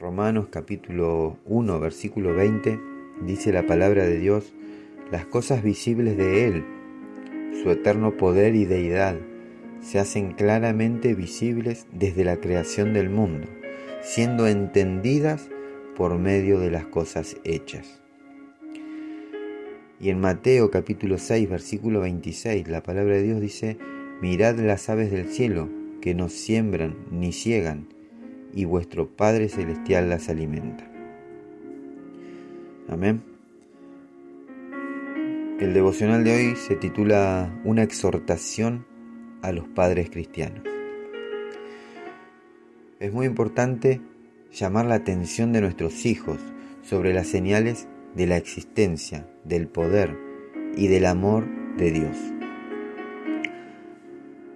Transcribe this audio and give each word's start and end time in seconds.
Romanos 0.00 0.46
capítulo 0.48 1.38
1, 1.46 1.80
versículo 1.80 2.32
20, 2.32 2.78
dice 3.22 3.52
la 3.52 3.66
palabra 3.66 4.04
de 4.04 4.16
Dios, 4.16 4.52
las 5.10 5.26
cosas 5.26 5.64
visibles 5.64 6.16
de 6.16 6.46
Él, 6.46 6.64
su 7.60 7.68
eterno 7.72 8.16
poder 8.16 8.54
y 8.54 8.64
deidad, 8.64 9.16
se 9.80 9.98
hacen 9.98 10.34
claramente 10.34 11.14
visibles 11.14 11.88
desde 11.90 12.24
la 12.24 12.36
creación 12.36 12.92
del 12.92 13.10
mundo, 13.10 13.48
siendo 14.00 14.46
entendidas 14.46 15.48
por 15.96 16.16
medio 16.16 16.60
de 16.60 16.70
las 16.70 16.86
cosas 16.86 17.36
hechas. 17.42 18.00
Y 19.98 20.10
en 20.10 20.20
Mateo 20.20 20.70
capítulo 20.70 21.18
6, 21.18 21.50
versículo 21.50 21.98
26, 22.02 22.68
la 22.68 22.84
palabra 22.84 23.16
de 23.16 23.24
Dios 23.24 23.40
dice, 23.40 23.78
mirad 24.22 24.60
las 24.60 24.88
aves 24.90 25.10
del 25.10 25.26
cielo, 25.26 25.68
que 26.00 26.14
no 26.14 26.28
siembran 26.28 26.94
ni 27.10 27.32
ciegan, 27.32 27.97
y 28.58 28.64
vuestro 28.64 29.06
Padre 29.06 29.48
Celestial 29.48 30.10
las 30.10 30.28
alimenta. 30.28 30.84
Amén. 32.88 33.22
El 35.60 35.72
devocional 35.72 36.24
de 36.24 36.34
hoy 36.34 36.56
se 36.56 36.74
titula 36.74 37.56
Una 37.62 37.84
exhortación 37.84 38.84
a 39.42 39.52
los 39.52 39.68
padres 39.68 40.10
cristianos. 40.10 40.64
Es 42.98 43.12
muy 43.12 43.26
importante 43.26 44.00
llamar 44.50 44.86
la 44.86 44.96
atención 44.96 45.52
de 45.52 45.60
nuestros 45.60 46.04
hijos 46.04 46.40
sobre 46.82 47.14
las 47.14 47.28
señales 47.28 47.86
de 48.16 48.26
la 48.26 48.38
existencia, 48.38 49.30
del 49.44 49.68
poder 49.68 50.18
y 50.76 50.88
del 50.88 51.06
amor 51.06 51.46
de 51.76 51.92
Dios. 51.92 52.16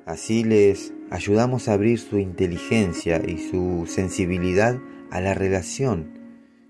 Así 0.07 0.43
les 0.43 0.93
ayudamos 1.13 1.69
a 1.69 1.75
abrir 1.75 1.99
su 1.99 2.19
inteligencia 2.19 3.21
y 3.23 3.37
su 3.37 3.85
sensibilidad 3.87 4.81
a 5.11 5.21
la 5.21 5.35
relación 5.35 6.19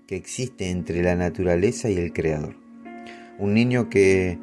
que 0.05 0.17
existe 0.17 0.69
entre 0.69 1.01
la 1.01 1.15
naturaleza 1.15 1.89
y 1.89 1.95
el 1.95 2.11
Creador. 2.11 2.57
Un 3.39 3.53
niño 3.53 3.89
que 3.89 4.37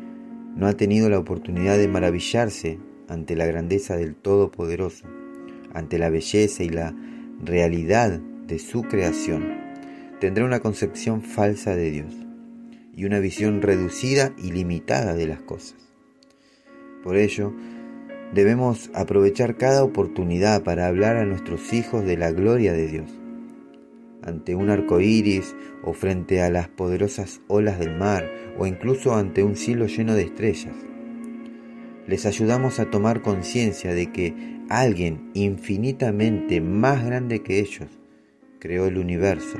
no 0.56 0.68
ha 0.68 0.72
tenido 0.72 1.10
la 1.10 1.18
oportunidad 1.18 1.76
de 1.76 1.86
maravillarse 1.86 2.78
ante 3.08 3.36
la 3.36 3.44
grandeza 3.44 3.98
del 3.98 4.14
Todopoderoso, 4.14 5.04
ante 5.74 5.98
la 5.98 6.08
belleza 6.08 6.64
y 6.64 6.70
la 6.70 6.94
realidad 7.44 8.20
de 8.46 8.58
su 8.58 8.84
creación, 8.84 9.54
tendrá 10.18 10.46
una 10.46 10.60
concepción 10.60 11.20
falsa 11.20 11.76
de 11.76 11.90
Dios 11.90 12.14
y 12.96 13.04
una 13.04 13.18
visión 13.18 13.60
reducida 13.60 14.32
y 14.38 14.52
limitada 14.52 15.12
de 15.12 15.26
las 15.26 15.42
cosas. 15.42 15.76
Por 17.04 17.18
ello, 17.18 17.52
Debemos 18.32 18.90
aprovechar 18.94 19.56
cada 19.56 19.82
oportunidad 19.82 20.62
para 20.62 20.86
hablar 20.86 21.16
a 21.16 21.24
nuestros 21.24 21.72
hijos 21.72 22.04
de 22.04 22.16
la 22.16 22.30
gloria 22.30 22.72
de 22.72 22.86
Dios. 22.86 23.10
Ante 24.22 24.54
un 24.54 24.70
arco 24.70 25.00
iris 25.00 25.56
o 25.82 25.94
frente 25.94 26.40
a 26.42 26.50
las 26.50 26.68
poderosas 26.68 27.40
olas 27.48 27.80
del 27.80 27.96
mar 27.96 28.30
o 28.56 28.66
incluso 28.66 29.14
ante 29.14 29.42
un 29.42 29.56
cielo 29.56 29.86
lleno 29.86 30.14
de 30.14 30.22
estrellas. 30.22 30.76
Les 32.06 32.24
ayudamos 32.26 32.78
a 32.78 32.90
tomar 32.90 33.22
conciencia 33.22 33.94
de 33.94 34.12
que 34.12 34.60
alguien 34.68 35.30
infinitamente 35.34 36.60
más 36.60 37.04
grande 37.04 37.42
que 37.42 37.58
ellos 37.58 37.88
creó 38.60 38.86
el 38.86 38.98
universo 38.98 39.58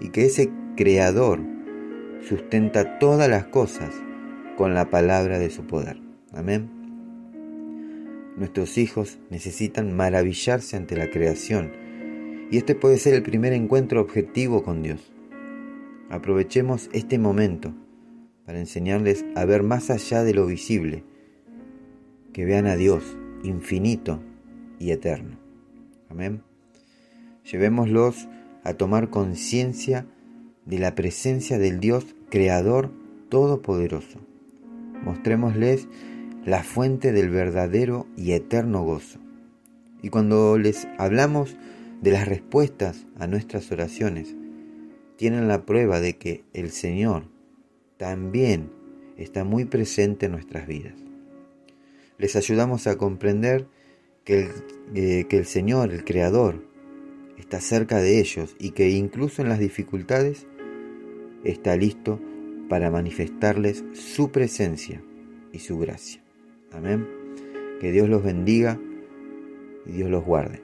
y 0.00 0.08
que 0.10 0.24
ese 0.24 0.50
creador 0.76 1.40
sustenta 2.26 2.98
todas 2.98 3.28
las 3.28 3.46
cosas 3.46 3.90
con 4.56 4.74
la 4.74 4.88
palabra 4.88 5.38
de 5.38 5.50
su 5.50 5.66
poder. 5.66 6.00
Amén. 6.32 6.77
Nuestros 8.38 8.78
hijos 8.78 9.18
necesitan 9.30 9.96
maravillarse 9.96 10.76
ante 10.76 10.96
la 10.96 11.10
creación 11.10 11.72
y 12.50 12.56
este 12.56 12.74
puede 12.74 12.98
ser 12.98 13.14
el 13.14 13.22
primer 13.22 13.52
encuentro 13.52 14.00
objetivo 14.00 14.62
con 14.62 14.82
Dios. 14.82 15.12
Aprovechemos 16.08 16.88
este 16.92 17.18
momento 17.18 17.74
para 18.46 18.60
enseñarles 18.60 19.24
a 19.34 19.44
ver 19.44 19.62
más 19.62 19.90
allá 19.90 20.22
de 20.22 20.34
lo 20.34 20.46
visible, 20.46 21.04
que 22.32 22.44
vean 22.44 22.66
a 22.66 22.76
Dios 22.76 23.16
infinito 23.42 24.20
y 24.78 24.92
eterno. 24.92 25.36
Amén. 26.08 26.42
Llevémoslos 27.50 28.28
a 28.64 28.74
tomar 28.74 29.10
conciencia 29.10 30.06
de 30.64 30.78
la 30.78 30.94
presencia 30.94 31.58
del 31.58 31.80
Dios 31.80 32.14
Creador 32.30 32.90
Todopoderoso. 33.28 34.20
Mostrémosles 35.04 35.88
la 36.44 36.62
fuente 36.62 37.12
del 37.12 37.30
verdadero 37.30 38.06
y 38.16 38.32
eterno 38.32 38.82
gozo. 38.82 39.18
Y 40.02 40.10
cuando 40.10 40.58
les 40.58 40.86
hablamos 40.98 41.56
de 42.00 42.12
las 42.12 42.28
respuestas 42.28 43.06
a 43.18 43.26
nuestras 43.26 43.70
oraciones, 43.72 44.34
tienen 45.16 45.48
la 45.48 45.66
prueba 45.66 46.00
de 46.00 46.16
que 46.16 46.44
el 46.52 46.70
Señor 46.70 47.24
también 47.96 48.70
está 49.16 49.44
muy 49.44 49.64
presente 49.64 50.26
en 50.26 50.32
nuestras 50.32 50.66
vidas. 50.66 50.94
Les 52.18 52.36
ayudamos 52.36 52.86
a 52.86 52.96
comprender 52.96 53.66
que 54.24 54.42
el, 54.42 54.50
eh, 54.94 55.26
que 55.28 55.38
el 55.38 55.46
Señor, 55.46 55.92
el 55.92 56.04
Creador, 56.04 56.64
está 57.36 57.60
cerca 57.60 57.98
de 57.98 58.20
ellos 58.20 58.56
y 58.58 58.70
que 58.70 58.90
incluso 58.90 59.42
en 59.42 59.48
las 59.48 59.58
dificultades 59.58 60.46
está 61.44 61.76
listo 61.76 62.20
para 62.68 62.90
manifestarles 62.90 63.84
su 63.94 64.30
presencia 64.30 65.02
y 65.52 65.60
su 65.60 65.78
gracia. 65.78 66.22
Amén. 66.72 67.06
Que 67.80 67.92
Dios 67.92 68.08
los 68.08 68.22
bendiga 68.22 68.78
y 69.86 69.92
Dios 69.92 70.10
los 70.10 70.24
guarde. 70.24 70.62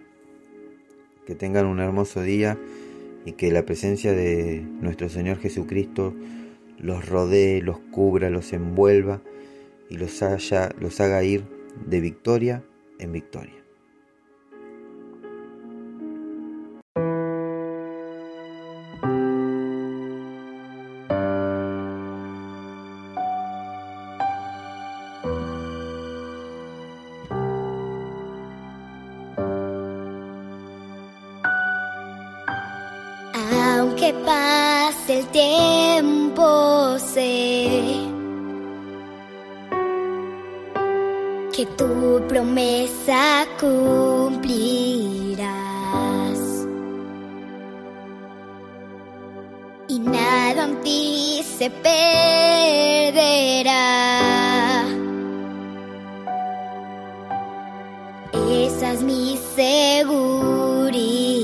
Que 1.26 1.34
tengan 1.34 1.66
un 1.66 1.80
hermoso 1.80 2.22
día 2.22 2.58
y 3.24 3.32
que 3.32 3.50
la 3.50 3.64
presencia 3.64 4.12
de 4.12 4.60
nuestro 4.80 5.08
Señor 5.08 5.38
Jesucristo 5.38 6.14
los 6.78 7.08
rodee, 7.08 7.62
los 7.62 7.78
cubra, 7.78 8.30
los 8.30 8.52
envuelva 8.52 9.22
y 9.88 9.96
los, 9.96 10.22
los 10.78 11.00
haga 11.00 11.24
ir 11.24 11.44
de 11.86 12.00
victoria 12.00 12.62
en 12.98 13.12
victoria. 13.12 13.63
Que 33.96 34.12
pase 34.24 35.20
el 35.20 35.26
tiempo, 35.28 36.98
sé 36.98 38.14
que 41.54 41.66
tu 41.76 42.20
promesa 42.28 43.46
cumplirás 43.60 44.44
y 49.86 49.98
nada 50.00 50.64
en 50.64 50.80
ti 50.82 51.44
se 51.56 51.70
perderá. 51.70 52.14
Esa 58.32 58.92
es 58.94 59.02
mi 59.02 59.38
seguridad. 59.54 61.43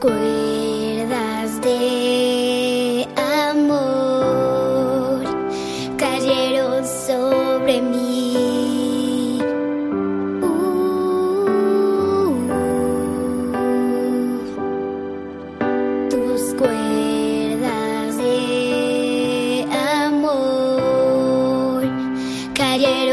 Cuerdas 0.00 1.60
de 1.60 3.06
amor 3.16 5.24
cayeron 5.98 6.86
sobre 6.86 7.82
mí. 7.82 9.38
Uh, 10.42 10.48
tus 16.08 16.54
cuerdas 16.54 18.16
de 18.16 19.66
amor 20.06 21.84
cayeron 22.54 23.09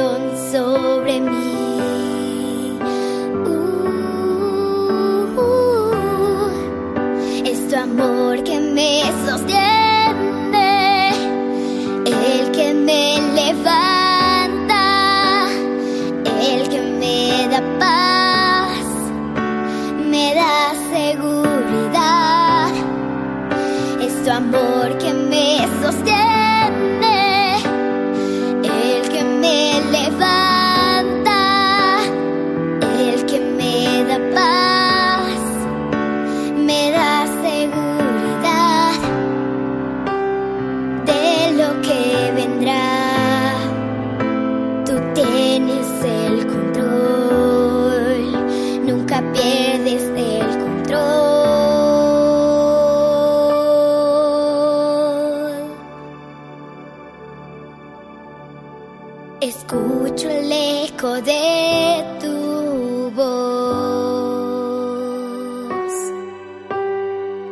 Escucho 59.40 60.30
el 60.32 60.52
eco 60.52 61.22
de 61.22 62.04
tu 62.20 63.12
voz 63.12 63.38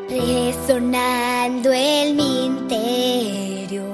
resonando 0.10 1.72
en 1.72 2.16
mi 2.16 2.46
interior. 2.48 3.86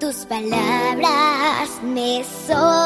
Tus 0.00 0.16
palabras 0.26 1.80
me 1.84 2.24
sostendrán. 2.24 2.78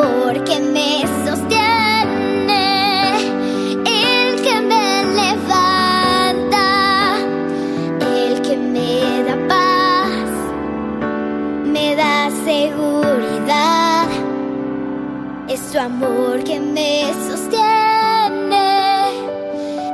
Amor 0.00 0.44
que 0.44 0.60
me 0.60 1.04
sostiene, 1.24 2.56
el 3.84 4.40
que 4.42 4.60
me 4.60 5.04
levanta, 5.20 6.66
el 8.00 8.40
que 8.42 8.56
me 8.56 9.24
da 9.24 9.36
paz, 9.48 10.30
me 11.64 11.96
da 11.96 12.30
seguridad. 12.44 14.06
Es 15.48 15.72
tu 15.72 15.78
amor 15.80 16.44
que 16.44 16.60
me 16.60 17.12
sostiene, 17.28 18.68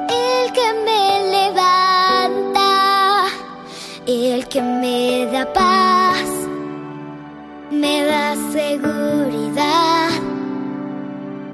el 0.09 0.53
que 0.53 0.69
me 0.87 1.03
levanta, 1.37 2.71
el 4.07 4.47
que 4.49 4.61
me 4.61 5.27
da 5.33 5.51
paz 5.53 6.45
me 7.71 8.05
da 8.05 8.35
seguridad. 8.53 9.74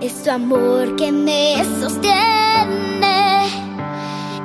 Es 0.01 0.23
tu 0.23 0.31
amor 0.31 0.97
que 0.97 1.13
me 1.13 1.63
sostiene, 1.79 3.49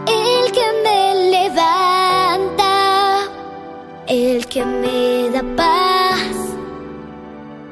el 0.06 0.52
que 0.52 0.66
me 0.84 1.30
levanta, 1.32 3.22
el 4.06 4.46
que 4.48 4.66
me 4.66 5.30
da 5.30 5.42
paz, 5.56 6.36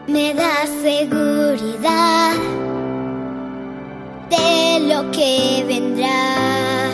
me 0.08 0.34
da 0.34 0.66
seguridad 0.82 2.36
de 4.30 4.80
lo 4.88 5.12
que 5.12 5.66
vendrá. 5.68 6.90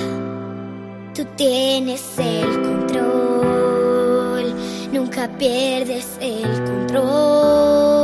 Tú 1.14 1.24
tienes 1.36 2.18
el 2.18 2.64
control, 2.64 4.56
nunca 4.92 5.30
pierdes 5.38 6.18
el 6.20 6.52
control. 6.66 7.99